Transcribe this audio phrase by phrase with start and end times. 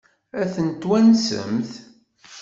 [0.39, 1.71] Ad ten-twansemt?